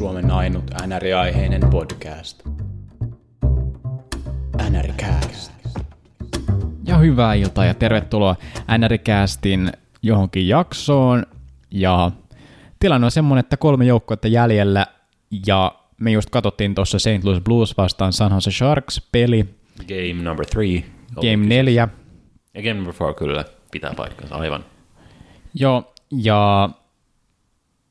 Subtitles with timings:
[0.00, 2.42] Suomen ainut NR-aiheinen podcast.
[4.70, 5.52] NRCast.
[6.86, 8.36] Ja hyvää iltaa ja tervetuloa
[8.78, 11.26] NRCastin johonkin jaksoon.
[11.70, 12.10] Ja
[12.78, 14.86] tilanne on semmonen, että kolme joukkuetta jäljellä
[15.46, 17.24] ja me just katsottiin tuossa St.
[17.24, 19.44] Louis Blues vastaan San Jose Sharks peli.
[19.78, 20.84] Game number three.
[21.14, 21.88] Game neljä.
[22.54, 24.64] Ja game number four kyllä pitää paikkansa, aivan.
[25.54, 26.70] Joo, ja,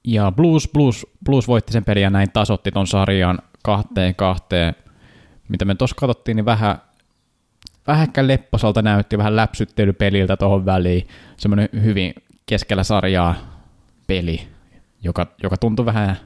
[0.04, 4.76] ja Blues, Blues, Blues voitti sen pelin ja näin tasotti ton sarjan kahteen kahteen.
[5.50, 6.82] Mitä me tuossa katsottiin, niin vähän,
[8.02, 11.08] ehkä lepposalta näytti, vähän läpsyttelypeliltä tuohon väliin.
[11.38, 12.14] Semmoinen hyvin
[12.46, 13.36] keskellä sarjaa
[14.08, 14.48] peli,
[15.04, 16.18] joka, joka tuntui vähän,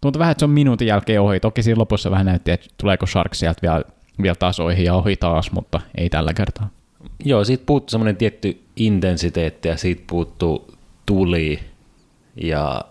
[0.00, 1.40] tuntui vähän, että se on minuutin jälkeen ohi.
[1.40, 3.82] Toki siinä lopussa vähän näytti, että tuleeko Sharks sieltä vielä,
[4.22, 6.68] vielä tasoihin ja ohi taas, mutta ei tällä kertaa.
[7.24, 10.74] Joo, siitä puuttuu semmoinen tietty intensiteetti ja siitä puuttuu
[11.06, 11.69] tuli
[12.36, 12.84] ja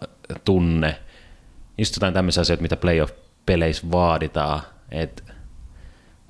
[0.45, 0.95] tunne.
[1.77, 4.61] Just jotain tämmöisiä asioita, mitä playoff-peleissä vaaditaan.
[4.91, 5.23] Et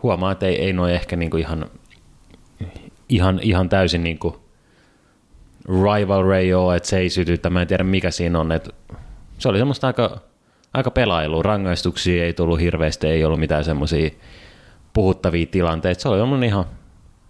[0.03, 1.65] huomaa, että ei, ei noin ehkä niinku ihan,
[3.09, 4.41] ihan, ihan täysin niinku
[5.67, 7.49] rivalry ole, että se ei sytytä.
[7.49, 8.51] Mä en tiedä, mikä siinä on.
[8.51, 8.69] Et
[9.37, 10.21] se oli semmoista aika,
[10.73, 11.43] aika pelailua.
[11.43, 14.09] Rangaistuksia ei tullut hirveästi, ei ollut mitään semmoisia
[14.93, 16.01] puhuttavia tilanteita.
[16.01, 16.65] Se oli ihan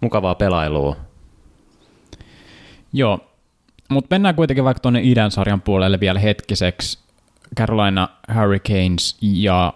[0.00, 0.96] mukavaa pelailua.
[2.92, 3.29] Joo,
[3.90, 6.98] mutta mennään kuitenkin vaikka tuonne idän sarjan puolelle vielä hetkiseksi.
[7.56, 9.72] Carolina Hurricanes ja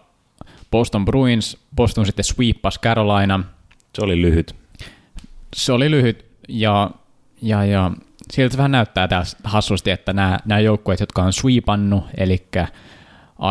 [0.71, 1.59] Boston Bruins.
[1.77, 3.45] Boston sitten sweepas Carolina.
[3.95, 4.55] Se oli lyhyt.
[5.57, 6.91] Se oli lyhyt ja,
[7.43, 7.91] ja, ja
[8.33, 12.47] siltä vähän näyttää tässä hassusti, että nämä, nämä joukkueet, jotka on sweepannut, eli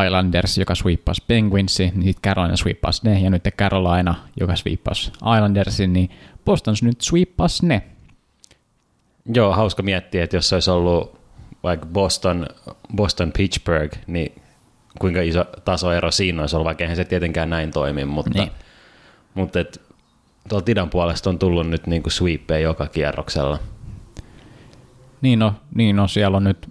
[0.05, 6.09] Islanders, joka sweepas Penguinsi, niin Carolina sweepas ne, ja nyt Carolina, joka sweepas Islandersin, niin
[6.45, 7.83] Boston nyt sweepas ne.
[9.25, 11.19] Joo, hauska miettiä, että jos olisi ollut
[11.63, 12.47] vaikka Boston,
[12.95, 14.41] Boston Pittsburgh, niin
[14.99, 18.52] kuinka iso tasoero siinä olisi ollut, vaikka eihän se tietenkään näin toimi, mutta, niin.
[19.33, 19.81] mutta et,
[20.49, 23.59] tuolta idän puolesta on tullut nyt niin kuin sweepeja joka kierroksella.
[25.21, 26.69] Niin no, niin no, siellä on nyt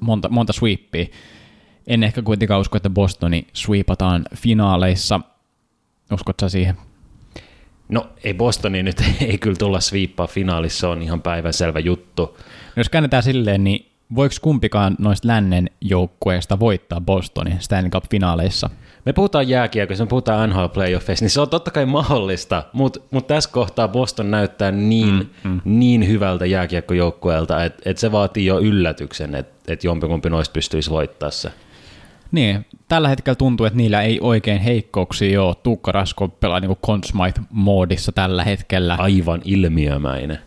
[0.00, 1.06] monta, monta sweepia.
[1.86, 5.20] En ehkä kuitenkaan usko, että Bostoni sweepataan finaaleissa.
[6.12, 6.76] Uskotko siihen?
[7.88, 12.36] No ei Bostoni nyt ei kyllä tulla sweepaa finaalissa, se on ihan päivänselvä juttu.
[12.76, 18.70] No, jos käännetään silleen, niin voiko kumpikaan noista lännen joukkueista voittaa Bostonin Stanley Cup-finaaleissa?
[19.04, 23.26] Me puhutaan jääkiekossa, me puhutaan NHL playoffeissa, niin se on totta kai mahdollista, mutta mut
[23.26, 25.60] tässä kohtaa Boston näyttää niin, mm, mm.
[25.64, 31.30] niin hyvältä jääkiekkojoukkueelta, että et se vaatii jo yllätyksen, että et jompikumpi noista pystyisi voittaa
[31.30, 31.52] se.
[32.32, 35.54] Niin, tällä hetkellä tuntuu, että niillä ei oikein heikkouksia ole.
[35.54, 38.96] Tuukka Rasko pelaa niin Consmite-moodissa tällä hetkellä.
[38.98, 40.38] Aivan ilmiömäinen.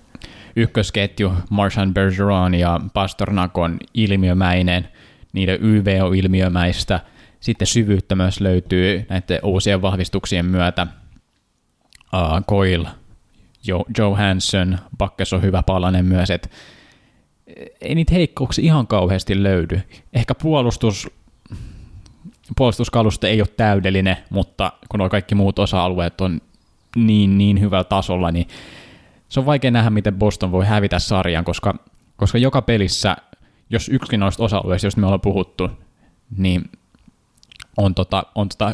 [0.56, 4.88] Ykkösketju Marchand Bergeron ja Pasternak on ilmiömäinen.
[5.34, 7.00] Niiden YV on ilmiömäistä.
[7.40, 10.88] Sitten syvyyttä myös löytyy näiden uusien vahvistuksien myötä.
[12.14, 12.86] Uh, Coil,
[13.68, 16.50] jo, Johansson, Bakkes on hyvä palanen myös, että
[17.82, 19.82] ei niitä heikkouksia ihan kauheasti löydy.
[20.14, 21.10] Ehkä puolustus
[22.58, 26.42] puolustuskalusto ei ole täydellinen, mutta kun nuo kaikki muut osa-alueet on
[26.96, 28.48] niin, niin hyvällä tasolla, niin
[29.30, 31.76] se on vaikea nähdä, miten Boston voi hävitä sarjan, koska,
[32.18, 33.18] koska joka pelissä,
[33.70, 35.70] jos yksi noista osa-alueista, joista me ollaan puhuttu,
[36.38, 36.70] niin
[37.78, 38.74] on, tota, on tota,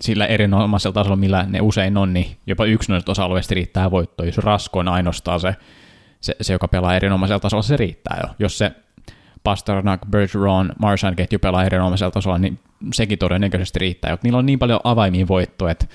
[0.00, 4.26] sillä erinomaisella tasolla, millä ne usein on, niin jopa yksi noista osa-alueista riittää voittoon.
[4.28, 5.54] Jos Rasko on ainoastaan se,
[6.20, 8.34] se, se, joka pelaa erinomaisella tasolla, se riittää jo.
[8.38, 8.72] Jos se
[9.44, 12.58] Pasternak, Bergeron, Marchand ketju pelaa erinomaisella tasolla, niin
[12.94, 14.18] sekin todennäköisesti riittää.
[14.22, 15.86] Niillä on niin paljon avaimia voittoja, että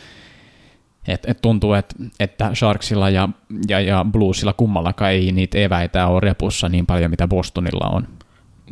[1.08, 3.30] et, et tuntuu, että, että Sharksilla ja,
[3.68, 8.08] ja, ja Bluesilla kummallakaan ei niitä eväitä ole repussa niin paljon, mitä Bostonilla on.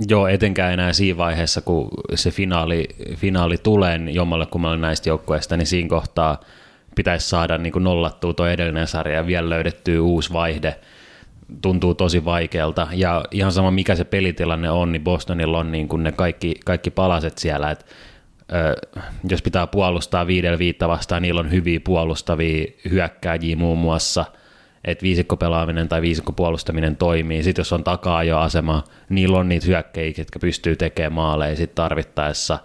[0.07, 5.57] Joo, etenkään enää siinä vaiheessa, kun se finaali, finaali tulee niin jommalle kummalle näistä joukkueista,
[5.57, 6.39] niin siinä kohtaa
[6.95, 10.75] pitäisi saada niin kuin nollattua tuo edellinen sarja ja vielä löydettyä uusi vaihde.
[11.61, 12.87] Tuntuu tosi vaikealta.
[12.91, 16.91] Ja ihan sama mikä se pelitilanne on, niin Bostonilla on niin kuin ne kaikki, kaikki
[16.91, 17.85] palaset siellä, että
[19.29, 24.25] jos pitää puolustaa viidellä viitta vastaan, niillä on hyviä puolustavia hyökkääjiä muun muassa,
[24.85, 27.43] että viisikko pelaaminen tai viisikko puolustaminen toimii.
[27.43, 31.75] Sitten jos on takaa jo asema, niillä on niitä hyökkäjiä, jotka pystyy tekemään maaleja sit
[31.75, 32.59] tarvittaessa.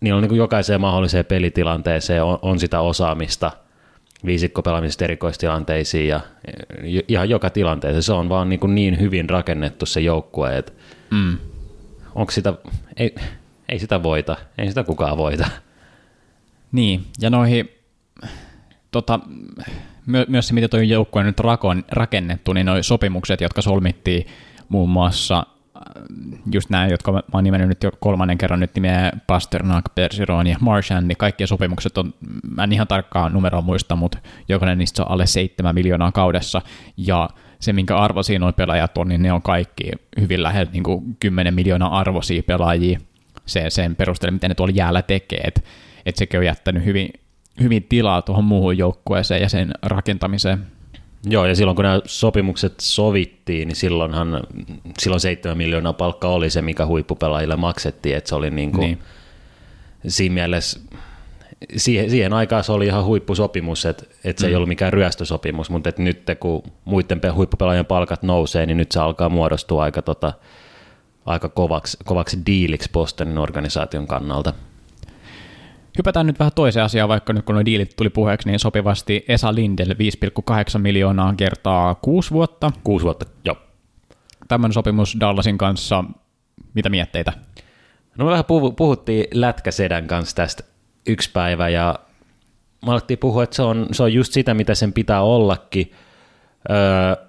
[0.00, 3.50] Niillä on niin kuin jokaiseen mahdolliseen pelitilanteeseen on, on sitä osaamista
[4.26, 6.20] viisikko pelaamisesta erikoistilanteisiin ja
[7.08, 8.02] ihan joka tilanteeseen.
[8.02, 10.72] Se on vaan niin, kuin niin hyvin rakennettu se joukkue, että
[11.10, 11.38] mm.
[12.14, 12.54] onko sitä,
[12.96, 13.14] ei,
[13.68, 15.48] ei sitä voita, ei sitä kukaan voita.
[16.72, 17.70] Niin, ja noihin,
[18.90, 19.20] tota,
[20.06, 24.26] my, myös se, miten tuo joukkue on nyt rakon, rakennettu, niin nuo sopimukset, jotka solmittiin
[24.68, 25.46] muun muassa
[26.52, 30.56] just nämä, jotka mä oon nimennyt nyt jo kolmannen kerran nyt nimeä Pasternak, Bergeron ja
[30.60, 32.14] Marchand, niin kaikkien sopimukset on,
[32.56, 36.62] mä en ihan tarkkaa numeroa muista, mutta jokainen niistä on alle 7 miljoonaa kaudessa,
[36.96, 37.28] ja
[37.60, 39.90] se, minkä arvoisia nuo pelaajat on, niin ne on kaikki
[40.20, 43.00] hyvin lähellä niin kuin 10 miljoonaa arvoisia pelaajia
[43.46, 45.60] se, sen perusteella, miten ne tuolla jäällä tekee, että
[46.06, 47.08] et sekin on jättänyt hyvin,
[47.60, 50.77] hyvin tilaa tuohon muuhun joukkueeseen ja sen rakentamiseen.
[51.30, 54.42] Joo, ja silloin kun nämä sopimukset sovittiin, niin silloinhan
[54.98, 58.98] silloin 7 miljoonaa palkka oli se, mikä huippupelaajille maksettiin, että se oli niin kuin, niin.
[60.08, 60.80] siinä mielessä
[61.76, 64.50] siihen, siihen aikaan se oli ihan huippusopimus, että, että se mm.
[64.50, 69.00] ei ollut mikään ryöstösopimus, mutta että nyt kun muiden huippupelaajien palkat nousee, niin nyt se
[69.00, 70.32] alkaa muodostua aika, tota,
[71.26, 74.54] aika kovaksi, kovaksi diiliksi Bostonin organisaation kannalta.
[75.98, 79.54] Hypätään nyt vähän toiseen asiaan, vaikka nyt kun nuo diilit tuli puheeksi, niin sopivasti Esa
[79.54, 82.72] Lindel 5,8 miljoonaa kertaa kuusi vuotta.
[82.84, 83.56] Kuusi vuotta, joo.
[84.48, 86.04] Tämmöinen sopimus Dallasin kanssa,
[86.74, 87.32] mitä mietteitä?
[88.18, 88.44] No me vähän
[88.76, 90.64] puhuttiin Lätkäsedän kanssa tästä
[91.06, 91.98] yksi päivä ja
[92.86, 95.92] me alettiin puhua, että se on, se on just sitä, mitä sen pitää ollakin.
[96.70, 97.26] Öö,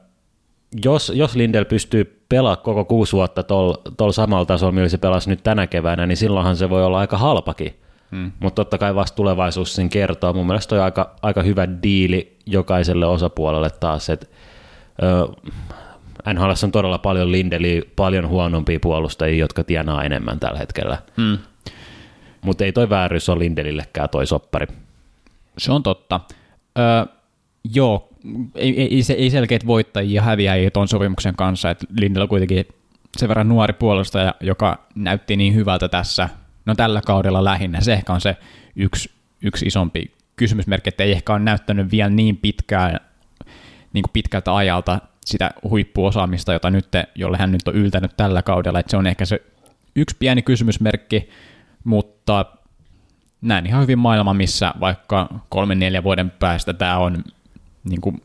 [0.85, 5.29] jos, jos Lindel pystyy pelaamaan koko kuusi vuotta tuolla tol samalla tasolla, millä se pelasi
[5.29, 7.79] nyt tänä keväänä, niin silloinhan se voi olla aika halpakin.
[8.11, 8.31] Hmm.
[8.39, 10.33] Mutta totta kai vasta tulevaisuus sen kertoo.
[10.33, 14.27] Mun mielestä on aika, aika hyvä diili jokaiselle osapuolelle taas, että
[16.33, 20.97] NHL on todella paljon Lindeliä, paljon huonompia puolustajia, jotka tienaa enemmän tällä hetkellä.
[21.17, 21.37] Hmm.
[22.41, 24.67] Mutta ei toi vääryys ole Lindelillekään toi soppari.
[25.57, 26.19] Se on totta.
[26.77, 27.07] Ö,
[27.73, 28.09] joo,
[28.55, 32.65] ei, ei, ei selkeät voittajia häviäjiä tuon sopimuksen kanssa, että Lindellä on kuitenkin
[33.17, 36.29] sen verran nuori puolustaja, joka näytti niin hyvältä tässä,
[36.69, 38.37] no tällä kaudella lähinnä, se ehkä on se
[38.75, 39.11] yksi,
[39.41, 42.99] yksi isompi kysymysmerkki, että ei ehkä ole näyttänyt vielä niin pitkään,
[43.93, 48.79] niin kuin pitkältä ajalta sitä huippuosaamista, jota nyt, jolle hän nyt on yltänyt tällä kaudella,
[48.79, 49.41] että se on ehkä se
[49.95, 51.29] yksi pieni kysymysmerkki,
[51.83, 52.45] mutta
[53.41, 57.23] näin ihan hyvin maailma, missä vaikka kolmen neljän vuoden päästä tämä on
[57.83, 58.21] niin kuin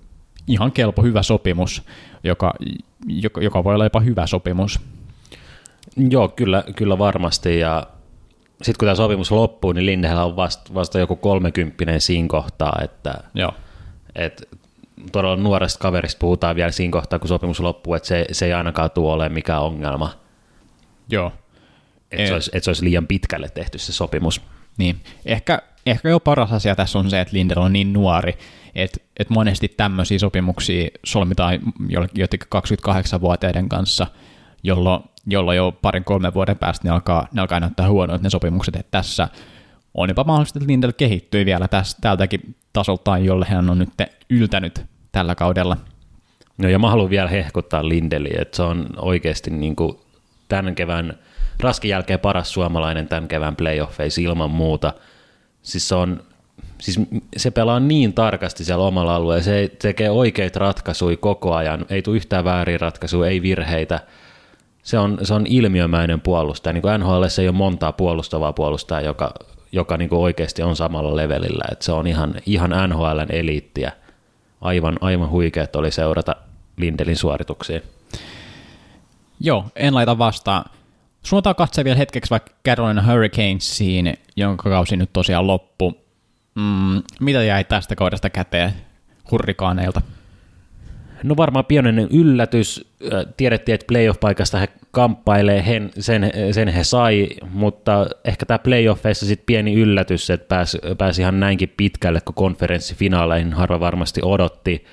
[0.47, 1.83] ihan kelpo hyvä sopimus,
[2.25, 2.55] joka,
[3.07, 4.81] joka, joka voi olla jopa hyvä sopimus.
[5.97, 7.59] Joo, kyllä, kyllä varmasti.
[7.59, 7.87] Ja
[8.63, 13.15] sitten kun tämä sopimus loppuu, niin Lindellä on vasta, vasta joku kolmekymppinen siinä kohtaa, että,
[13.35, 13.55] Joo.
[14.15, 14.43] että
[15.13, 18.91] todella nuoresta kaverista puhutaan vielä siinä kohtaa, kun sopimus loppuu, että se, se ei ainakaan
[18.91, 20.13] tuo ole mikään ongelma.
[21.09, 21.33] Joo.
[22.11, 24.41] Että se, olisi, että se olisi liian pitkälle tehty se sopimus.
[24.79, 28.39] Niin, ehkä, ehkä jo paras asia tässä on se, että Lindel on niin nuori,
[28.75, 31.61] että, että monesti tämmöisiä sopimuksia solmitaan
[32.15, 34.07] jotenkin 28-vuotiaiden kanssa,
[34.63, 38.77] jolloin, jolloin jo parin kolmen vuoden päästä ne alkaa, ne alkaa näyttää huonoit ne sopimukset,
[38.77, 39.29] että tässä
[39.95, 43.91] on jopa mahdollista, että Lindel kehittyy vielä tästä, tältäkin tasoltaan, jolle hän on nyt
[44.31, 45.77] yltänyt tällä kaudella.
[46.59, 49.99] No ja mä haluan vielä hehkuttaa Lindeliä, että se on oikeasti niin kuin
[50.49, 51.19] tämän kevään
[51.61, 54.93] Raskin jälkeen paras suomalainen tämän kevään playoffeissa ilman muuta.
[55.63, 56.23] Siis se, on,
[56.79, 57.01] siis
[57.37, 62.17] se pelaa niin tarkasti siellä omalla alueella, se tekee oikeita ratkaisuja koko ajan, ei tule
[62.17, 64.01] yhtään väärin ratkaisuja, ei virheitä.
[64.85, 66.73] Se on, se on ilmiömäinen puolustaja.
[66.73, 69.35] Niin kuin NHL ei ole montaa puolustavaa puolustajaa, joka,
[69.73, 71.65] joka niin kuin oikeasti on samalla levelillä.
[71.73, 73.93] Et se on ihan, ihan NHLn eliittiä.
[74.61, 76.37] Aivan, aivan huikeat oli seurata
[76.77, 77.81] Lindelin suorituksia.
[79.41, 80.65] Joo, en laita vastaan.
[81.23, 85.93] Suuntaan katse vielä hetkeksi vaikka Carolina Hurricanesiin, jonka kausi nyt tosiaan loppu.
[86.55, 88.73] Mm, mitä jäi tästä kaudesta käteen
[89.31, 90.03] hurrikaaneilta?
[91.25, 92.95] No varmaan pienen yllätys.
[93.37, 95.65] Tiedettiin, että playoff-paikasta he kamppailee,
[95.99, 101.41] sen, sen he sai, mutta ehkä tämä playoffeissa sitten pieni yllätys, että pääsi, pääsi ihan
[101.41, 104.85] näinkin pitkälle, kun konferenssifinaaleihin harva varmasti odotti.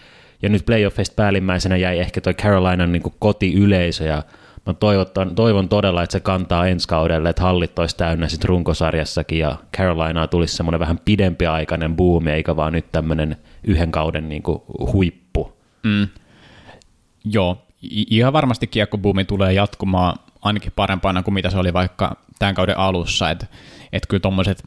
[0.42, 4.24] Ja nyt playoffeista päällimmäisenä jäi ehkä toi Carolinan niin kotiyleisö, ja
[4.66, 9.40] mä toivon, toivon todella, että se kantaa ensi kaudelle, että hallit olisi täynnä sitten runkosarjassakin
[9.40, 14.62] ja Carolinaa tulisi semmoinen vähän pidempiaikainen buumi, eikä vaan nyt tämmöinen yhden kauden niin kuin
[14.94, 15.21] huippu.
[15.84, 16.08] Mm.
[17.26, 22.78] Joo, ihan varmasti kiekkobuumi tulee jatkumaan ainakin parempana kuin mitä se oli vaikka tämän kauden
[22.78, 23.46] alussa, että
[23.94, 24.64] et kyllä tuommoiset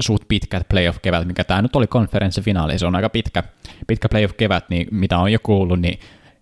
[0.00, 3.42] suht pitkät playoff-kevät, mikä tämä nyt oli konferenssifinaali, se on aika pitkä,
[3.86, 6.00] pitkä playoff-kevät, niin mitä on jo kuullut, niin,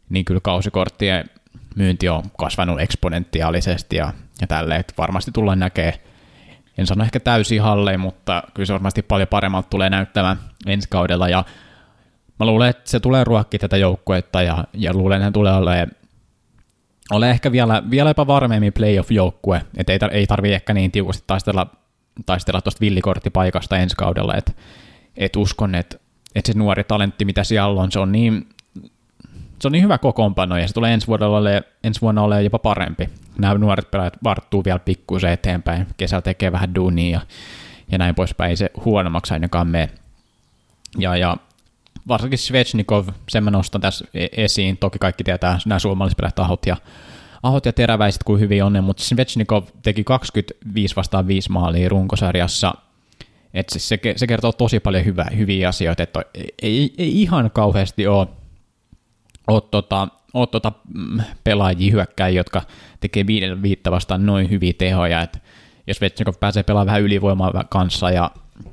[0.09, 1.25] niin kyllä kausikorttien
[1.77, 5.95] myynti on kasvanut eksponentiaalisesti ja, ja tälleen, että varmasti tullaan näkemään,
[6.79, 11.29] en sano ehkä täysin halleen, mutta kyllä se varmasti paljon paremmalta tulee näyttämään ensi kaudella
[11.29, 11.45] ja
[12.41, 15.91] mä luulen, että se tulee ruokki tätä joukkuetta ja, ja luulen, että hän tulee olemaan
[17.11, 21.25] ole ehkä vielä, vielä jopa varmemmin playoff-joukkue, että ei, tar- ei tarvitse ehkä niin tiukasti
[21.27, 21.67] taistella,
[22.27, 24.53] taistella tuosta villikorttipaikasta ensi kaudella, että
[25.17, 25.97] et uskon, että,
[26.35, 28.49] että se nuori talentti, mitä siellä on, se on niin
[29.61, 32.59] se on niin hyvä kokoonpano ja se tulee ensi, vuodella ole, ensi vuonna olemaan jopa
[32.59, 33.09] parempi.
[33.39, 37.21] Nämä nuoret pelaajat varttuu vielä pikkuisen eteenpäin, kesällä tekee vähän duunia ja,
[37.93, 39.91] ja näin poispäin, ei se huonommaksi ainakaan mene.
[40.99, 41.37] Ja, ja
[42.09, 46.77] varsinkin Svechnikov, sen mä nostan tässä e- esiin, toki kaikki tietää nämä suomalaispelät Ahot ja,
[47.43, 52.75] Ahot ja Teräväiset kuin hyvin on, mutta Svechnikov teki 25 vastaan 5 maalia runkosarjassa,
[53.55, 56.23] et siis se, se kertoo tosi paljon hyvä, hyviä asioita, että
[56.63, 58.27] ei, ei ihan kauheasti ole,
[59.47, 62.63] ole, tota, ole tota mm, pelaajia hyökkäjiä, jotka
[63.01, 65.39] tekee viiden viittä vastaan noin hyviä tehoja, että
[65.87, 68.31] jos Vetsnikov pääsee pelaamaan vähän ylivoimaa kanssa ja,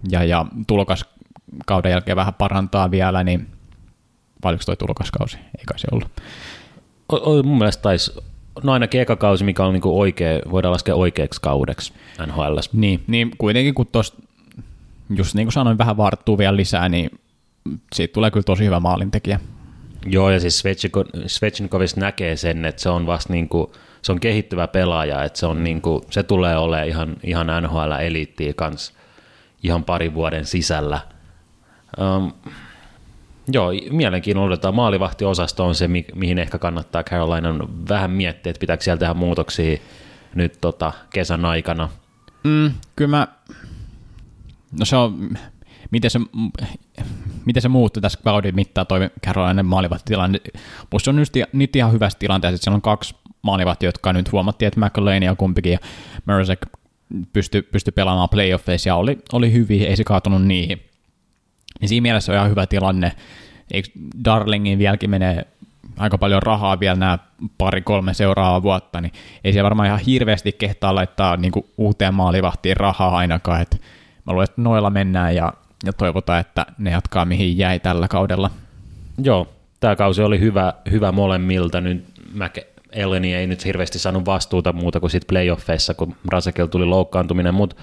[0.09, 1.05] ja, ja tulokas
[1.65, 3.47] kauden jälkeen vähän parantaa vielä, niin
[4.41, 5.37] paljonko toi tulokaskausi?
[5.37, 6.09] Ei kai se ollut.
[7.11, 8.11] O, o, mun mielestä taisi,
[8.63, 11.93] no ainakin eka kausi, mikä on niinku oikea, voidaan laskea oikeaksi kaudeksi
[12.27, 12.57] NHL.
[12.73, 14.21] Niin, niin kuitenkin kun tuosta,
[15.15, 17.09] just niin kuin sanoin, vähän varttuu vielä lisää, niin
[17.95, 19.39] siitä tulee kyllä tosi hyvä maalintekijä.
[20.05, 20.63] Joo, ja siis
[21.27, 25.63] Svechnikovissa näkee sen, että se on vasta niinku, se on kehittyvä pelaaja, että se, on
[25.63, 28.93] niinku, se tulee olemaan ihan, ihan NHL-eliittiä kanssa
[29.63, 30.99] ihan parin vuoden sisällä.
[31.99, 32.33] Um,
[33.51, 34.75] joo, mielenkiinnolla odotetaan.
[34.75, 39.77] Maalivahtiosasto on se, mi- mihin ehkä kannattaa Carolinan vähän miettiä, että pitääkö siellä tehdä muutoksia
[40.35, 41.89] nyt tota, kesän aikana.
[42.43, 43.27] Mm, kyllä mä,
[44.79, 45.29] no se on,
[45.91, 46.19] miten se,
[47.45, 50.39] miten se muuttui tässä kauden mittaan toi Carolinen maalivahtitilanne.
[50.91, 54.67] Musta on nyt, nyt ihan hyvässä tilanteessa, että siellä on kaksi maalivahtia, jotka nyt huomattiin,
[54.67, 55.79] että McLean ja kumpikin ja
[56.25, 56.59] Merzek
[57.33, 60.81] pystyi pysty pelaamaan playoffeissa ja oli, oli hyviä, ei se kaatunut niihin.
[61.81, 63.11] Niin siinä mielessä on ihan hyvä tilanne.
[63.71, 63.89] Eikö
[64.25, 65.45] Darlingin vieläkin menee
[65.97, 67.19] aika paljon rahaa vielä nämä
[67.57, 69.11] pari-kolme seuraavaa vuotta, niin
[69.43, 73.61] ei se varmaan ihan hirveästi kehtaa laittaa niin kuin uuteen maalivahtiin rahaa ainakaan.
[73.61, 73.81] Et
[74.25, 75.53] mä luulen, että noilla mennään ja,
[75.85, 78.49] ja toivotaan, että ne jatkaa mihin jäi tällä kaudella.
[79.23, 79.47] Joo,
[79.79, 81.81] tämä kausi oli hyvä, hyvä molemmilta.
[81.81, 86.85] Nyt Mäke, Elleni ei nyt hirveästi saanut vastuuta muuta kuin sitten playoffeissa, kun Rasekil tuli
[86.85, 87.75] loukkaantuminen, mutta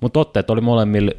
[0.00, 1.10] mut otteet oli molemmilla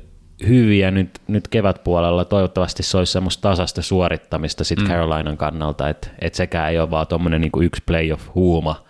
[0.47, 2.25] hyviä nyt, nyt kevätpuolella.
[2.25, 4.91] Toivottavasti se olisi semmoista tasasta suorittamista sitten mm.
[4.91, 8.85] Carolinan kannalta, että et sekään ei ole vaan tuommoinen niinku yksi playoff-huuma.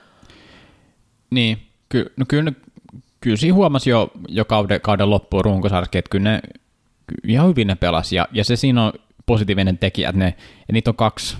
[1.30, 1.58] Niin,
[1.90, 2.52] ky, no kyllä,
[3.22, 6.42] kyllä siinä huomasi jo, jo kauden, kauden loppuun runkosarjassa, että kyllä ne
[7.28, 8.94] ihan hyvin ne pelasi, ja, ja se siinä on
[9.26, 10.36] positiivinen tekijä, että ne,
[10.68, 11.38] ja niitä on kaksi,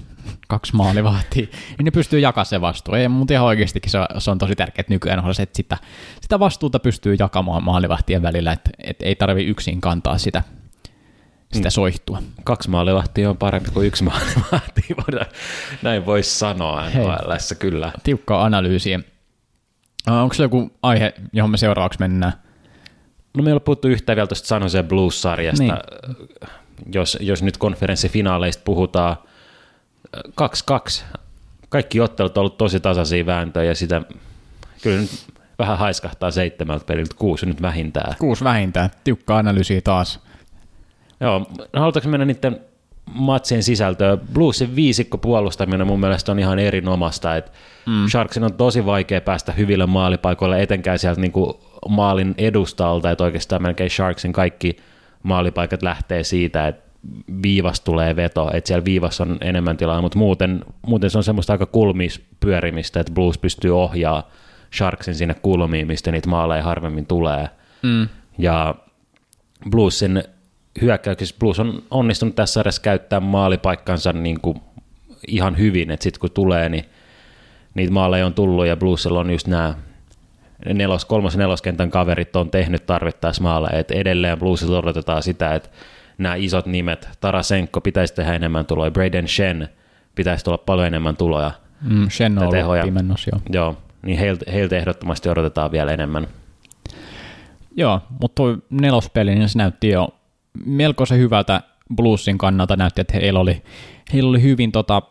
[0.48, 2.94] kaksi maalivahtia, niin ne pystyy jakamaan se vastuu.
[2.94, 5.78] Ei, mutta ihan oikeastikin se, se on tosi tärkeää nykyään, että sitä,
[6.22, 10.44] sitä vastuuta pystyy jakamaan maalivahtien välillä, että, että ei tarvi yksin kantaa sitä,
[11.54, 11.72] sitä mm.
[11.72, 12.22] soihtua.
[12.44, 14.82] Kaksi maalivahtia on parempi kuin yksi maalivahti,
[15.84, 17.92] näin voisi sanoa NHLssä kyllä.
[18.04, 19.00] Tiukkaa analyysiä.
[20.08, 22.34] Onko se joku aihe, johon me seuraavaksi mennään?
[23.38, 25.64] No me ei ole puhuttu yhtään vielä tuosta San Jose Blues-sarjasta.
[25.64, 25.74] Niin.
[26.94, 29.18] Jos, jos nyt konferenssifinaaleista puhutaan,
[30.18, 31.04] 2-2.
[31.70, 34.02] Kaikki ottelut on ollut tosi tasaisia vääntöjä ja sitä
[34.82, 35.28] kyllä nyt
[35.60, 38.16] vähän haiskahtaa seitsemältä peliltä, kuusi nyt vähintään.
[38.20, 40.20] Kuusi vähintään, tiukka analyysi taas.
[41.20, 42.60] Joo, halutaanko mennä niiden
[43.14, 44.20] matsien sisältöön?
[44.34, 47.52] Bluesin viisikko puolustaminen mun mielestä on ihan erinomasta, että
[47.86, 48.08] mm.
[48.08, 51.34] Sharksin on tosi vaikea päästä hyville maalipaikoille, etenkään sieltä niin
[51.90, 54.78] maalin edustalta, että oikeastaan melkein Sharksin kaikki
[55.24, 56.89] maalipaikat lähtee siitä, että
[57.44, 61.54] viivas tulee veto, että siellä viivassa on enemmän tilaa, mutta muuten, muuten se on semmoista
[61.54, 64.30] aika kulmis pyörimistä, että Blues pystyy ohjaa
[64.76, 67.50] Sharksin sinne kulmiin, mistä niitä maaleja harvemmin tulee.
[67.84, 68.08] Mm.
[68.38, 68.76] Ja
[69.70, 70.24] Bluesin
[70.82, 74.62] hyökkäyksessä Blues on onnistunut tässä edes käyttää maalipaikkansa niin kuin
[75.28, 76.86] ihan hyvin, että sitten kun tulee, niin
[77.74, 79.76] niitä maaleja on tullut ja Bluesilla on just nämä
[80.74, 85.70] nelos, kolmas neloskentän kaverit on tehnyt tarvittaessa maaleja, että edelleen Bluesilla odotetaan sitä, että
[86.20, 89.70] nämä isot nimet, Tarasenko pitäisi tehdä enemmän tuloja, Braden Shen
[90.16, 91.52] pitäisi tulla paljon enemmän tuloja.
[91.82, 92.84] Mm, Shen on tehoja.
[92.84, 93.42] pimennus, joo.
[93.50, 96.28] Joo, niin heiltä, heiltä ehdottomasti odotetaan vielä enemmän.
[97.76, 100.10] Joo, mutta tuo nelospeli, niin se näytti jo
[100.66, 101.62] melkoisen hyvältä
[101.96, 103.62] Bluesin kannalta, näytti, että heillä oli,
[104.14, 105.02] heillä oli hyvin tota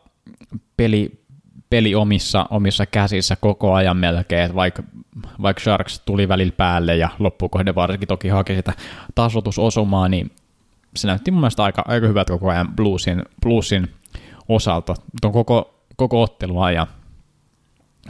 [0.77, 1.25] peli,
[1.71, 4.83] peli omissa, omissa käsissä koko ajan melkein, että vaikka,
[5.43, 8.73] vaikka Sharks tuli välillä päälle ja loppukohde varsinkin toki haki sitä
[9.15, 10.31] tasotusosumaa, niin
[10.97, 13.89] se näytti mun mielestä aika, aika hyvältä koko ajan bluesin, bluesin
[14.49, 16.87] osalta, tuon koko, koko ottelua ja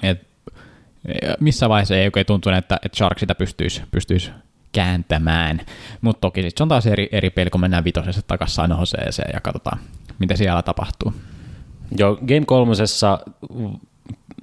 [0.03, 0.29] et,
[1.41, 4.31] missä vaiheessa ei oikein tuntunut, että, että Shark sitä pystyisi, pystyisi
[4.73, 5.61] kääntämään,
[6.01, 9.79] mutta toki se on taas eri, eri peli, kun mennään vitosessa takaisin Joseeseen ja katsotaan,
[10.19, 11.15] mitä siellä tapahtuu.
[11.99, 13.19] Joo, Game kolmosessa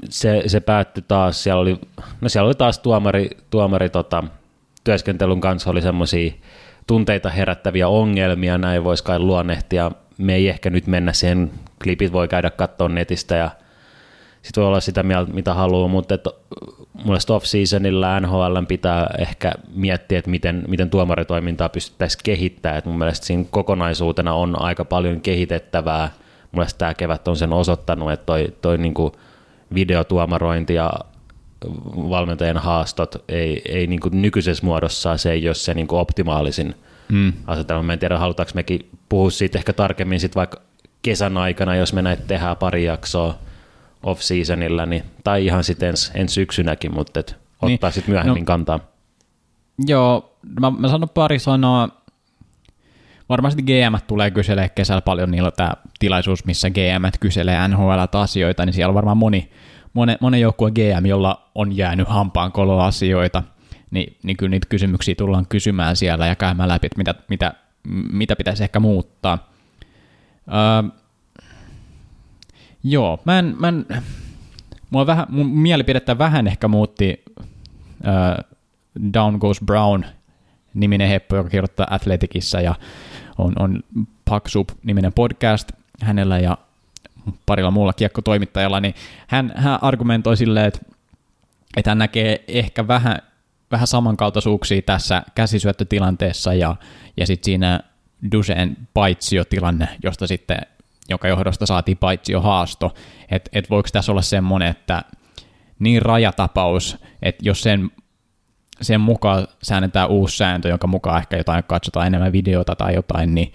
[0.10, 1.82] se, se päättyi taas, siellä oli,
[2.22, 4.24] no siellä oli taas tuomari, tuomari tota,
[4.84, 6.32] työskentelyn kanssa oli semmoisia
[6.88, 9.92] tunteita herättäviä ongelmia, näin voisi kai luonnehtia.
[10.18, 11.52] Me ei ehkä nyt mennä siihen
[11.84, 13.52] klipit voi käydä katsoa netistä ja
[14.42, 16.28] sitten voi olla sitä mieltä, mitä haluaa, mutta et,
[17.06, 22.78] mulle off-seasonilla NHL pitää ehkä miettiä, että miten, miten tuomaritoimintaa pystyttäisiin kehittämään.
[22.78, 26.10] Et mun mielestä siinä kokonaisuutena on aika paljon kehitettävää.
[26.52, 29.12] Mun mielestä tämä kevät on sen osoittanut, että toi, toi niinku
[29.74, 30.92] videotuomarointi ja
[32.10, 36.76] valmentajien haastot ei, ei niinku nykyisessä muodossa se ei ole se niinku optimaalisin
[37.10, 37.34] mm.
[37.48, 37.84] asetelma.
[37.84, 40.62] Mä en tiedä, halutaanko mekin puhua siitä ehkä tarkemmin sit vaikka
[41.02, 43.36] kesän aikana, jos me näitä tehdään pari jaksoa
[44.04, 47.94] off-seasonilla, niin, tai ihan sitten ensi, ens syksynäkin, mutta et ottaa niin.
[47.94, 48.80] sitten myöhemmin no, kantaa.
[49.88, 51.90] Joo, mä, mä sanon pari sanaa.
[53.30, 58.74] Varmasti GM tulee kyselee kesällä paljon niillä tämä tilaisuus, missä GM kyselee NHL asioita, niin
[58.74, 59.52] siellä on varmaan moni,
[59.96, 62.52] monen, monen joukkueen GM, jolla on jäänyt hampaan
[62.84, 63.44] asioita,
[63.92, 67.54] niin, niin kyllä niitä kysymyksiä tullaan kysymään siellä ja käymään läpi, että mitä, mitä,
[68.12, 69.50] mitä pitäisi ehkä muuttaa.
[70.48, 70.90] Öö,
[72.88, 73.86] Joo, mä en, mä en,
[74.90, 78.56] mua vähän, mun mielipidettä vähän ehkä muutti uh,
[79.14, 80.06] Down Goes Brown
[80.74, 82.76] niminen heppu, joka kirjoittaa Athleticissa ja
[83.38, 83.84] on, on
[84.30, 85.72] Paksup-niminen podcast
[86.02, 86.58] hänellä ja
[87.46, 88.96] parilla muulla kiekkotoimittajalla, niin
[89.28, 90.80] hän, hän argumentoi silleen, että,
[91.78, 93.18] että hän näkee ehkä vähän,
[93.72, 96.76] vähän samankaltaisuuksia tässä käsisyöttötilanteessa ja,
[97.18, 97.80] ja sitten siinä
[98.32, 100.58] Duseen paitsiotilanne, josta sitten
[101.10, 102.94] jonka johdosta saatiin paitsi jo haasto,
[103.32, 105.02] että et voiko tässä olla semmoinen, että
[105.80, 107.92] niin rajatapaus, että jos sen,
[108.82, 113.54] sen mukaan säännetään uusi sääntö, jonka mukaan ehkä jotain katsotaan enemmän videota tai jotain, niin,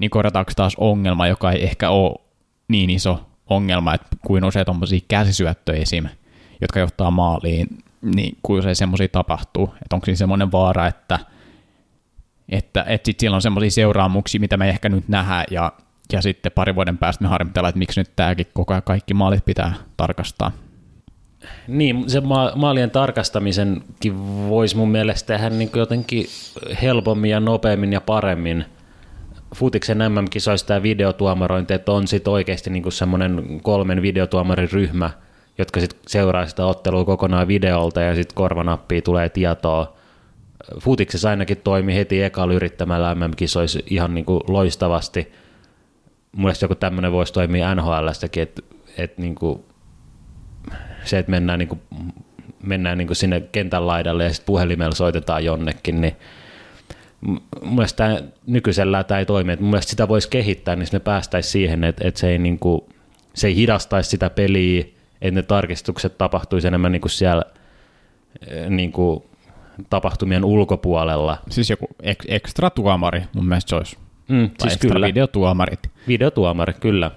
[0.00, 2.23] niin korjataanko taas ongelma, joka ei ehkä ole
[2.68, 6.08] niin iso ongelma, että kuin usein tuommoisia käsisyöttöjä esim.,
[6.60, 7.66] jotka johtaa maaliin,
[8.02, 11.18] niin kuin usein semmoisia tapahtuu, että onko siinä semmoinen vaara, että
[12.48, 15.72] että, että sitten siellä on semmoisia seuraamuksia, mitä me ehkä nyt nähdä, ja
[16.12, 19.44] ja sitten pari vuoden päästä me harmitellaan, että miksi nyt tämäkin koko ajan kaikki maalit
[19.44, 20.52] pitää tarkastaa.
[21.68, 26.26] Niin, se ma- maalien tarkastamisenkin voisi mun mielestä tehdä niin jotenkin
[26.82, 28.64] helpommin ja nopeammin ja paremmin.
[29.54, 35.10] Futiksen MM-kisoissa tämä videotuomarointi, että on sitten oikeasti niin semmoinen kolmen videotuomarin ryhmä,
[35.58, 39.96] jotka sitten seuraa sitä ottelua kokonaan videolta ja sitten korvanappiin tulee tietoa.
[40.80, 45.32] Futiksessa ainakin toimi heti ekalla yrittämällä MM-kisoissa ihan niin kuin loistavasti–
[46.36, 48.62] mun joku tämmöinen voisi toimia NHLstäkin, että,
[48.98, 49.64] että niin kuin
[51.04, 51.80] se, että mennään, niin kuin,
[52.62, 56.16] mennään niin kuin sinne kentän laidalle ja sitten puhelimella soitetaan jonnekin, niin
[57.24, 59.52] mun mielestä tämä, nykyisellä tämä ei toimi.
[59.52, 62.58] Että mun mielestä sitä voisi kehittää, niin me päästäisiin siihen, että, että se, ei niin
[62.58, 62.80] kuin,
[63.34, 64.84] se ei hidastaisi sitä peliä,
[65.20, 67.44] että ne tarkistukset tapahtuisi enemmän niin kuin siellä
[68.68, 69.22] niin kuin
[69.90, 71.38] tapahtumien ulkopuolella.
[71.50, 73.96] Siis joku ek- ekstra tuomari, mun mielestä se olisi
[74.28, 75.06] Mm, tai siis kyllä.
[75.06, 75.90] videotuomarit.
[76.08, 77.10] Videotuomarit, kyllä.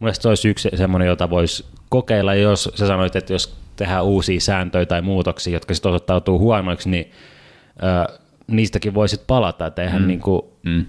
[0.00, 4.40] Mielestäni se olisi yksi semmoinen, jota voisi kokeilla, jos sä sanoit, että jos tehdään uusia
[4.40, 7.10] sääntöjä tai muutoksia, jotka sitten osoittautuu huonoiksi, niin
[7.82, 9.66] ö, niistäkin voisit palata.
[9.66, 10.08] Että eihän mm.
[10.08, 10.84] niin kuin, mm.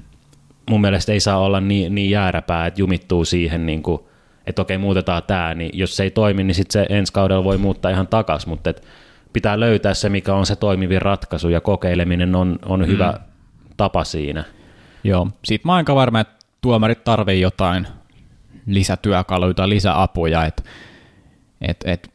[0.69, 3.99] mun mielestä ei saa olla niin, niin jääräpää, että jumittuu siihen, niin kuin,
[4.47, 7.57] että okei, muutetaan tämä, niin jos se ei toimi, niin sitten se ensi kaudella voi
[7.57, 8.87] muuttaa ihan takaisin, mutta et
[9.33, 12.85] pitää löytää se, mikä on se toimivin ratkaisu, ja kokeileminen on, on mm.
[12.85, 13.13] hyvä
[13.77, 14.43] tapa siinä.
[15.03, 17.87] Joo, siitä mä oon aika varma, että tuomarit tarvii jotain
[18.65, 20.63] lisätyökaluja tai lisäapuja, että
[21.61, 22.11] et, et,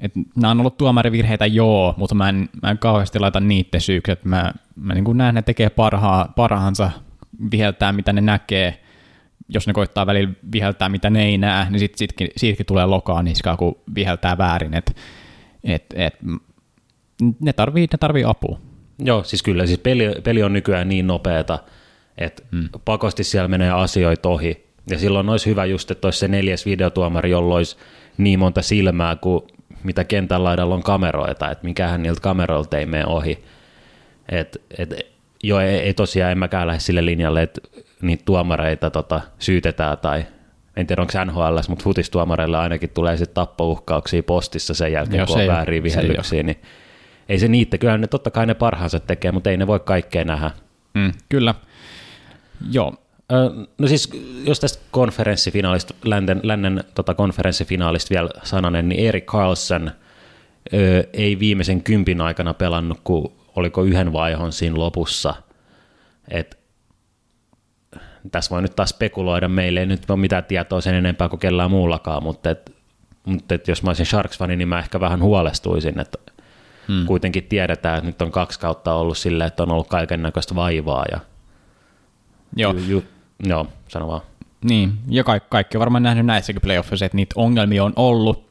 [0.00, 4.12] et, nämä on ollut tuomarivirheitä joo, mutta mä en, mä en kauheasti laita niiden syyksi,
[4.12, 6.90] että mä, mä niin kuin näen, ne tekee parhaa, parhaansa
[7.50, 8.80] viheltää, mitä ne näkee,
[9.48, 13.22] jos ne koittaa välillä viheltää, mitä ne ei näe, niin sit, sitkin, siitäkin tulee lokaa
[13.22, 14.92] niskaa, kun viheltää väärin, että
[15.64, 16.14] et, et,
[17.40, 18.58] ne tarvii, ne tarvii apua.
[18.98, 21.58] Joo, siis kyllä, siis peli, peli on nykyään niin nopeata,
[22.18, 22.68] että mm.
[22.84, 24.66] pakosti siellä menee asioita ohi.
[24.90, 27.76] Ja silloin olisi hyvä just, että olisi se neljäs videotuomari, jolla olisi
[28.18, 29.42] niin monta silmää kuin
[29.82, 33.44] mitä kentän laidalla on kameroita, että mikähän niiltä kameroilta ei mene ohi.
[34.28, 34.94] Et, et,
[35.42, 37.60] joo, ei, ei tosiaan, en mäkään lähde sille linjalle, että
[38.02, 40.24] niitä tuomareita tota, syytetään tai
[40.76, 45.40] en tiedä onko NHL, mutta futistuomareille ainakin tulee sitten tappouhkauksia postissa sen jälkeen, Joo, kun
[45.40, 46.60] on väärin vihellyksiä, niin
[47.28, 50.24] ei se niitä, kyllä ne totta kai ne parhaansa tekee, mutta ei ne voi kaikkea
[50.24, 50.50] nähdä.
[50.94, 51.54] Mm, kyllä,
[52.70, 52.94] Joo.
[53.78, 54.10] No siis,
[54.46, 59.90] jos tästä konferenssifinaalista, lännen, lännen tota konferenssifinaalista vielä sananen, niin Erik Carlson
[60.74, 65.34] ö, ei viimeisen kympin aikana pelannut, kun oliko yhden vaihon siinä lopussa.
[66.28, 66.58] Et,
[68.32, 71.70] tässä voi nyt taas spekuloida, meille ei nyt ole mitään tietoa sen enempää kuin kellään
[71.70, 72.72] muullakaan, mutta, et,
[73.24, 76.18] mutta et jos mä olisin Sharks-fani, niin mä ehkä vähän huolestuisin, että
[76.88, 77.06] hmm.
[77.06, 81.04] kuitenkin tiedetään, että nyt on kaksi kautta ollut silleen, että on ollut kaiken näköistä vaivaa
[81.12, 81.20] ja
[82.56, 82.72] Joo.
[82.72, 83.04] Ju, ju,
[83.44, 84.20] joo, sano vaan.
[84.64, 88.46] Niin, ja kaikki, kaikki on varmaan nähnyt näissäkin playoffissa, että niitä ongelmia on ollut.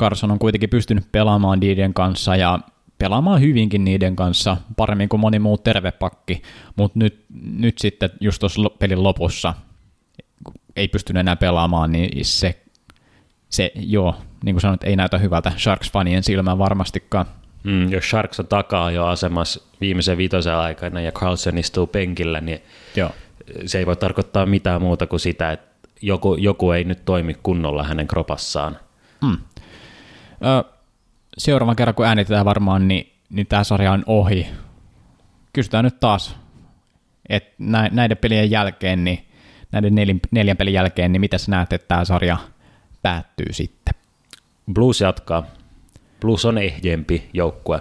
[0.00, 2.58] Carson on kuitenkin pystynyt pelaamaan niiden kanssa ja
[2.98, 6.42] pelaamaan hyvinkin niiden kanssa, paremmin kuin moni muu tervepakki,
[6.76, 9.54] mutta nyt, nyt sitten just tuossa pelin lopussa
[10.76, 12.62] ei pystynyt enää pelaamaan, niin se,
[13.48, 17.26] se joo, niin kuin sanoit, ei näytä hyvältä Sharks-fanien silmään varmastikaan.
[17.64, 22.62] Mm, jos Sharks on takaa jo asemassa viimeisen viitosen aikana ja Carlson istuu penkillä, niin
[22.96, 23.10] Joo.
[23.66, 27.82] se ei voi tarkoittaa mitään muuta kuin sitä, että joku, joku ei nyt toimi kunnolla
[27.82, 28.78] hänen kropassaan.
[29.22, 29.36] Mm.
[30.44, 30.75] Ö,
[31.38, 34.46] seuraavan kerran, kun äänitetään varmaan, niin, niin tämä sarja on ohi.
[35.52, 36.36] Kysytään nyt taas,
[37.28, 37.54] että
[37.90, 39.26] näiden pelien jälkeen, niin
[39.72, 42.36] näiden neljän, neljän pelin jälkeen, niin mitä sä näet, että tämä sarja
[43.02, 43.94] päättyy sitten?
[44.72, 45.46] Blues jatkaa.
[46.20, 47.80] Blues on ehjempi joukkue.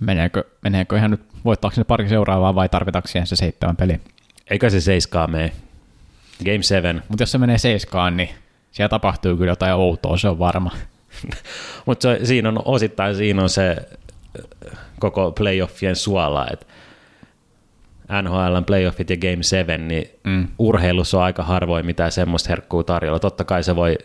[0.00, 4.00] Meneekö, meneekö ihan nyt, voittaako ne pari seuraavaa vai tarvitaanko siihen se seitsemän peli?
[4.50, 5.52] Eikä se seiskaa mene.
[6.44, 7.02] Game 7.
[7.08, 8.28] Mutta jos se menee seiskaan, niin
[8.72, 10.70] siellä tapahtuu kyllä jotain outoa, se on varma.
[11.86, 13.76] Mutta siinä on osittain siinä on se
[14.70, 16.66] äh, koko playoffien suola, että
[18.22, 20.48] NHL playoffit ja Game 7, niin mm.
[20.58, 23.18] urheilussa on aika harvoin mitään semmoista herkkuu tarjolla.
[23.18, 23.98] Totta kai se voi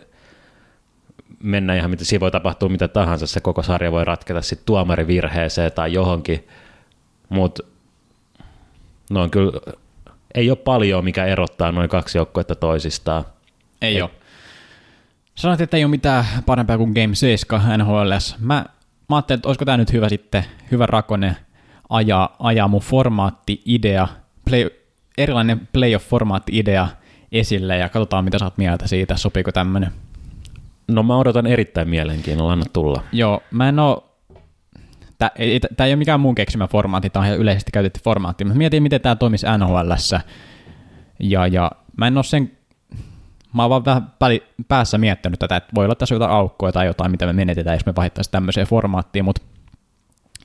[1.43, 5.71] mennä ihan, mitä siinä voi tapahtua mitä tahansa, se koko sarja voi ratketa sitten tuomarivirheeseen
[5.71, 6.47] tai johonkin,
[7.29, 7.63] mutta
[9.11, 9.51] no on kyllä,
[10.35, 13.25] ei ole paljon, mikä erottaa noin kaksi joukkuetta toisistaan.
[13.81, 14.01] Ei, ei.
[14.01, 14.09] ole.
[15.35, 18.35] Sanoit, että ei ole mitään parempaa kuin Game 7 NHLs.
[18.39, 18.65] Mä,
[19.09, 21.35] mä ajattelin, että olisiko tämä nyt hyvä sitten, hyvä rakone
[21.89, 24.07] ajaa, ajaa mun formaatti-idea,
[24.45, 24.69] play,
[25.17, 26.87] erilainen playoff-formaatti-idea
[27.31, 29.91] esille ja katsotaan, mitä sä oot mieltä siitä, sopiiko tämmönen.
[30.87, 33.03] No mä odotan erittäin mielenkiinnolla, anna tulla.
[33.11, 34.13] Joo, mä en oo,
[35.17, 38.43] Tämä ei, tää ei ole mikään mun keksimä formaatti, tämä on ihan yleisesti käytetty formaatti,
[38.43, 40.21] mutta mietin, miten tämä toimisi NHLssä.
[41.19, 42.51] Ja, ja mä en ole sen,
[43.53, 44.13] mä oon vaan vähän
[44.67, 47.85] päässä miettinyt tätä, että voi olla tässä jotain aukkoja tai jotain, mitä me menetetään, jos
[47.85, 49.41] me vaihtaisiin tämmöiseen formaattiin, mutta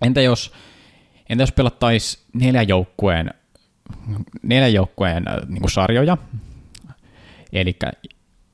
[0.02, 0.52] entä jos,
[1.28, 3.30] entä jos pelattaisiin neljän joukkueen,
[4.42, 6.16] neljän joukkueen äh, niin sarjoja,
[7.52, 7.76] eli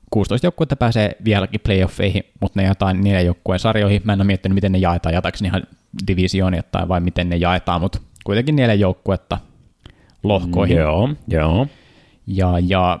[0.09, 4.01] 16 joukkuetta pääsee vieläkin playoffeihin, mutta ne jotain neljän joukkueen sarjoihin.
[4.03, 5.63] Mä en ole miettinyt, miten ne jaetaan, jataanko ne ihan
[6.71, 9.37] tai vai miten ne jaetaan, mutta kuitenkin neljä joukkuetta
[10.23, 10.77] lohkoihin.
[10.77, 11.67] Joo, joo.
[12.27, 12.99] Ja, ja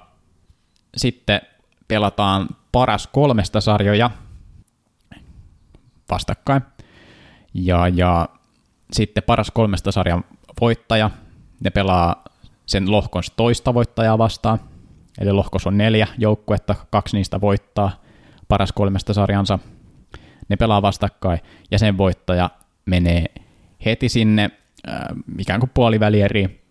[0.95, 1.41] sitten
[1.87, 4.11] pelataan paras kolmesta sarjoja
[6.11, 6.61] vastakkain.
[7.53, 8.29] Ja, ja
[8.91, 10.23] sitten paras kolmesta sarjan
[10.61, 11.11] voittaja,
[11.59, 12.23] ne pelaa
[12.65, 14.59] sen lohkon toista voittajaa vastaan.
[15.21, 18.01] Eli lohkos on neljä joukkuetta, kaksi niistä voittaa
[18.47, 19.59] paras kolmesta sarjansa.
[20.49, 21.39] Ne pelaa vastakkain
[21.71, 22.49] ja sen voittaja
[22.85, 23.25] menee
[23.85, 24.49] heti sinne
[24.89, 24.99] äh,
[25.39, 26.61] ikään kuin puolivälieriin,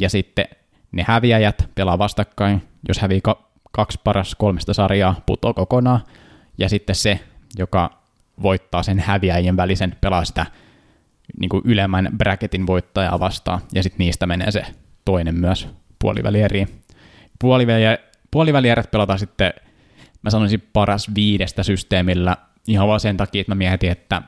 [0.00, 0.44] ja sitten
[0.92, 3.20] ne häviäjät pelaa vastakkain, jos hävii
[3.72, 6.00] kaksi paras kolmesta sarjaa, putoo kokonaan,
[6.58, 7.20] ja sitten se,
[7.58, 7.90] joka
[8.42, 10.46] voittaa sen häviäjien välisen, pelaa sitä
[11.40, 14.64] niin kuin ylemmän bracketin voittajaa vastaan, ja sitten niistä menee se
[15.04, 16.68] toinen myös puolivälieriin.
[18.30, 19.52] puolivälierät pelataan sitten,
[20.22, 24.22] mä sanoisin paras viidestä systeemillä, ihan vaan sen takia, että mä mietin, että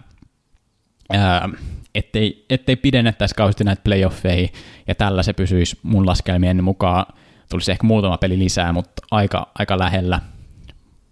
[1.13, 1.49] ää,
[1.95, 4.49] ettei, ettei pidennettäisi kauheasti näitä playoffeihin,
[4.89, 7.07] ja tällä se pysyisi mun laskelmien mukaan,
[7.51, 10.21] tulisi ehkä muutama peli lisää, mutta aika, aika lähellä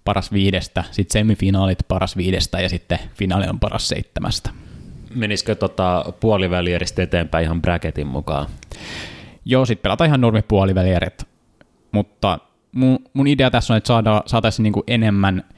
[0.04, 4.50] paras viidestä, sitten semifinaalit paras viidestä, ja sitten finaali on paras seitsemästä.
[5.14, 8.46] Menisikö tota puolivälieristä eteenpäin ihan bracketin mukaan?
[9.44, 11.24] Joo, sitten pelataan ihan normi puolivälierit,
[11.92, 12.38] mutta
[12.72, 15.44] mun, mun idea tässä on, että saada, saataisiin niinku enemmän–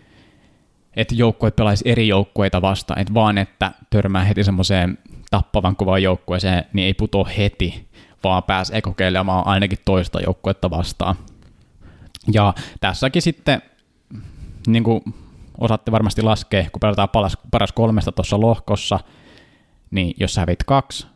[0.97, 4.99] että joukkueet pelaisi eri joukkueita vastaan, että vaan että törmää heti semmoiseen
[5.31, 7.89] tappavan kovaan joukkueeseen, niin ei puto heti,
[8.25, 11.17] vaan pääsee kokeilemaan ainakin toista joukkuetta vastaan.
[12.33, 13.63] Ja tässäkin sitten,
[14.67, 15.03] niin kuin
[15.59, 19.01] osaatte varmasti laskea, kun pelataan paras, paras kolmesta tuossa lohkossa,
[19.91, 21.07] niin jos sä hävit kaksi,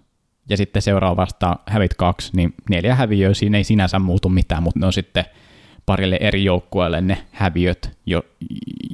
[0.48, 4.86] ja sitten seuraavasta hävit kaksi, niin neljä häviöä, siinä ei sinänsä muutu mitään, mutta ne
[4.86, 5.24] on sitten
[5.86, 8.22] parille eri joukkueelle ne häviöt, jo,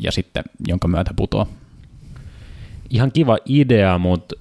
[0.00, 1.46] ja sitten jonka myötä putoaa.
[2.90, 4.34] Ihan kiva idea, mutta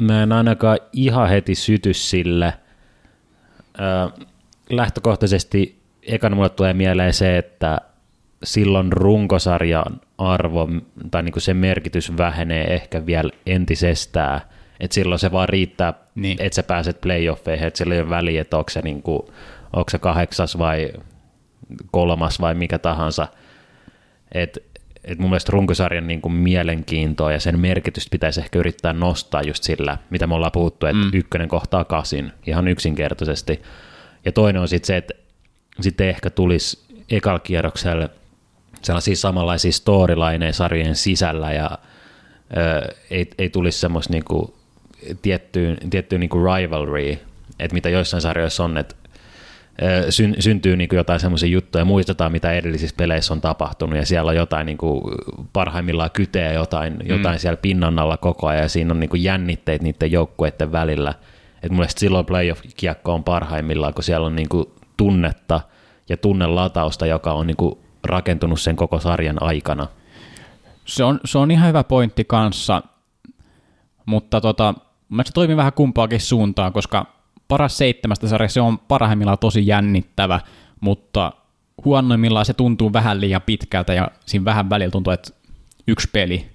[0.00, 2.54] mä en ainakaan ihan heti syty sille.
[3.80, 4.22] Ö,
[4.70, 7.78] lähtökohtaisesti ekana mulle tulee mieleen se, että
[8.44, 10.68] silloin runkosarjan arvo
[11.10, 14.40] tai niin kuin sen merkitys vähenee ehkä vielä entisestään.
[14.80, 16.36] että silloin se vaan riittää, niin.
[16.40, 19.22] että sä pääset playoffeihin, että sillä ei ole väliä, että onko se, niin kuin,
[19.72, 20.92] onko se kahdeksas vai
[21.90, 23.28] kolmas vai mikä tahansa.
[24.32, 24.58] Et,
[25.04, 29.62] et mun mielestä runkosarjan niin kuin mielenkiintoa ja sen merkitystä pitäisi ehkä yrittää nostaa just
[29.62, 31.10] sillä, mitä me ollaan puhuttu, että mm.
[31.14, 33.62] ykkönen kohtaa kasin ihan yksinkertaisesti.
[34.24, 35.14] Ja toinen on sitten se, että
[35.80, 36.78] sitten ehkä tulisi
[37.10, 38.08] ekalla kierroksella
[38.82, 41.78] sellaisia samanlaisia storylineja sarjojen sisällä ja
[42.56, 44.54] ö, ei, ei tulisi semmoista niinku
[45.22, 47.18] tiettyä, tiettyä niinku rivalry,
[47.58, 48.94] että mitä joissain sarjoissa on, että
[50.10, 54.36] syn, syntyy niinku jotain semmoisia juttuja, muistetaan mitä edellisissä peleissä on tapahtunut ja siellä on
[54.36, 55.10] jotain niinku
[55.52, 57.06] parhaimmillaan kyteä jotain, mm.
[57.06, 61.14] jotain siellä pinnan alla koko ajan ja siinä on niinku jännitteet niiden joukkueiden välillä.
[61.62, 65.60] Et mun silloin playoff-kiekko on parhaimmillaan, kun siellä on niinku tunnetta
[66.08, 69.86] ja tunnelatausta, joka on niinku rakentunut sen koko sarjan aikana.
[70.84, 72.82] Se on, se on ihan hyvä pointti kanssa,
[74.06, 74.74] mutta tota,
[75.08, 77.06] mä se toimii vähän kumpaakin suuntaan, koska
[77.50, 80.40] paras seitsemästä sarja se on parhaimmillaan tosi jännittävä,
[80.80, 81.32] mutta
[81.84, 85.30] huonoimmillaan se tuntuu vähän liian pitkältä ja siinä vähän välillä tuntuu, että
[85.86, 86.46] yksi peli,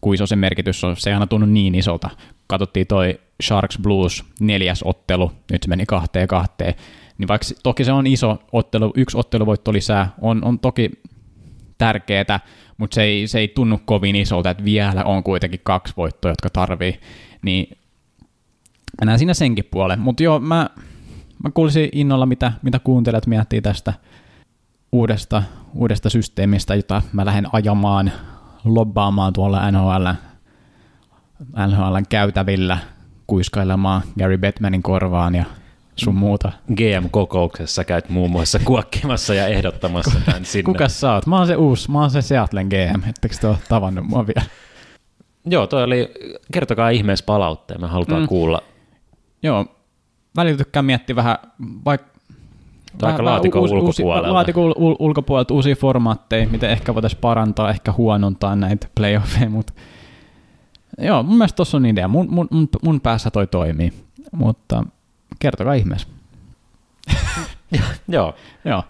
[0.00, 2.10] kuin se merkitys on, se ei aina tunnu niin isolta.
[2.46, 6.74] Katsottiin toi Sharks Blues neljäs ottelu, nyt se meni kahteen kahteen,
[7.18, 10.90] niin vaikka toki se on iso ottelu, yksi otteluvoitto lisää, on, on toki
[11.78, 12.40] tärkeää,
[12.78, 16.50] mutta se ei, se ei tunnu kovin isolta, että vielä on kuitenkin kaksi voittoa, jotka
[16.50, 17.00] tarvii,
[17.42, 17.78] niin
[19.04, 20.00] näen siinä senkin puolen.
[20.00, 20.70] Mutta joo, mä,
[21.44, 23.92] mä kuulisin innolla, mitä, mitä kuuntelijat miettii tästä
[24.92, 25.42] uudesta,
[25.74, 28.12] uudesta systeemistä, jota mä lähden ajamaan,
[28.64, 30.06] lobbaamaan tuolla NHL,
[31.66, 32.78] NHLn käytävillä,
[33.26, 35.44] kuiskailemaan Gary Bettmanin korvaan ja
[35.96, 36.52] sun muuta.
[36.74, 40.62] GM-kokouksessa käyt muun muassa kuokkimassa ja ehdottamassa tämän sinne.
[40.62, 41.26] Kuka sä oot?
[41.26, 44.46] Mä oon se uusi, mä oon se Seattlen GM, ettekö te ole tavannut mua vielä?
[45.44, 46.14] Joo, toi oli,
[46.52, 48.28] kertokaa ihmeessä palautteen, me halutaan mm.
[48.28, 48.62] kuulla.
[49.46, 49.66] Joo,
[50.36, 51.36] välillä tykkään miettiä vähän,
[51.84, 52.06] vaikka
[53.02, 54.32] aika laatikon uusi, ulkopuolelta.
[54.32, 59.72] Laatikon ul- ulkopuolelta uusia formaatteja, miten ehkä voitaisiin parantaa, ehkä huonontaa näitä playoffeja, mutta
[60.98, 62.08] joo, mun mielestä tuossa on idea.
[62.08, 63.92] Mun, mun, mun, mun päässä toi toimii,
[64.32, 64.84] mutta
[65.38, 66.08] kertokaa ihmeessä.
[68.08, 68.34] Joo.
[68.64, 68.84] Joo.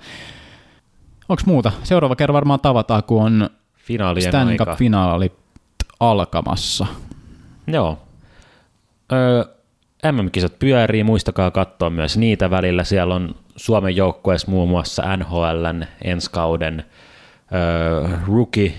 [1.29, 1.73] Onko muuta?
[1.83, 4.65] Seuraava kerran varmaan tavataan, kun on Finaalien Stanley aika.
[4.65, 5.33] Cup-finaali
[6.01, 6.87] alkamassa.
[7.67, 7.99] Joo.
[9.13, 9.56] Öö,
[10.13, 12.85] MM-kisat pyörii, muistakaa katsoa myös niitä välillä.
[12.85, 16.85] Siellä on Suomen joukkueessa muun muassa NHLn ensi kauden
[17.55, 18.73] öö, rookie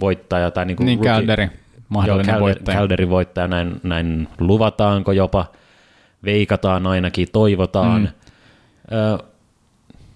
[0.00, 1.50] voittaja tai niin kuin Niin, rookie,
[1.88, 2.78] mahdollinen Joo, voittaja.
[2.78, 5.46] Calderin voittaja, näin, näin luvataanko jopa,
[6.24, 8.00] veikataan ainakin, toivotaan.
[8.00, 8.08] Mm.
[8.96, 9.18] Öö,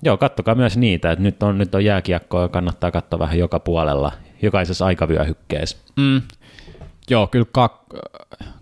[0.03, 3.61] joo, kattokaa myös niitä, että nyt on, nyt on jääkiekkoa ja kannattaa katsoa vähän joka
[3.61, 5.77] puolella, jokaisessa aikavyöhykkeessä.
[5.97, 6.23] Mm.
[7.11, 7.99] Joo, kyllä kak-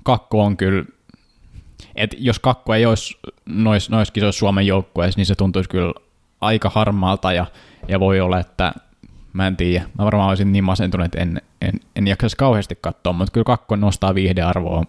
[0.03, 0.85] kakko on kyllä,
[1.97, 5.95] et jos kakko ei olisi nois, nois kisoissa Suomen joukkueessa, niin se tuntuisi kyllä
[6.41, 7.47] aika harmaalta ja,
[7.89, 8.73] ja voi olla, että
[9.33, 13.13] mä en tiedä, mä varmaan olisin niin masentunut, että en, en, en jaksaisi kauheasti katsoa,
[13.13, 14.85] mutta kyllä kakko nostaa viihdearvoa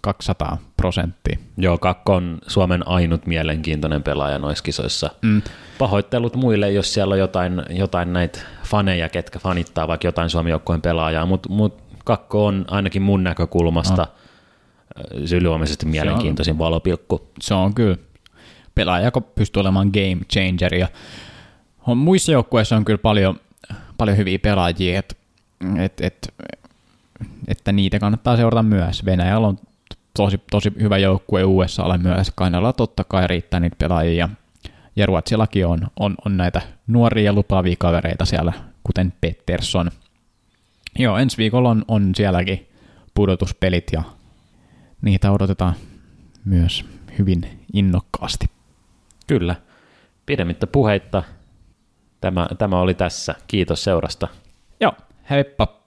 [0.00, 1.38] 200 prosenttia.
[1.56, 5.10] Joo, Kakko on Suomen ainut mielenkiintoinen pelaaja noissa kisoissa.
[5.22, 5.42] Mm.
[5.78, 10.82] Pahoittelut muille, jos siellä on jotain, jotain näitä faneja, ketkä fanittaa vaikka jotain Suomen joukkueen
[10.82, 14.08] pelaajaa, mutta mut Kakko on ainakin mun näkökulmasta no.
[15.32, 17.28] Ylivoimaisesti mielenkiintoisin valopilkku.
[17.40, 17.96] Se on kyllä
[18.74, 20.74] pelaaja, joka pystyy olemaan game changer.
[20.74, 20.88] Ja
[21.86, 23.40] on, muissa joukkueissa on kyllä paljon,
[23.98, 25.18] paljon hyviä pelaajia, et,
[25.78, 26.34] et, et,
[27.48, 29.04] että niitä kannattaa seurata myös.
[29.04, 29.58] Venäjällä on
[30.16, 32.32] tosi, tosi hyvä joukkue USAlle myös.
[32.34, 34.28] Kainalla totta kai riittää niitä pelaajia.
[34.96, 38.52] Ja Ruotsillakin on, on, on näitä nuoria ja lupaavia kavereita siellä,
[38.84, 39.90] kuten Pettersson.
[40.98, 42.68] Joo, ensi viikolla on, on sielläkin
[43.14, 44.02] pudotuspelit ja
[45.02, 45.74] niitä odotetaan
[46.44, 46.84] myös
[47.18, 48.46] hyvin innokkaasti.
[49.26, 49.56] Kyllä.
[50.26, 51.22] Pidemmittä puheitta.
[52.20, 53.34] Tämä, tämä oli tässä.
[53.46, 54.28] Kiitos seurasta.
[54.80, 54.92] Joo,
[55.30, 55.77] heippa!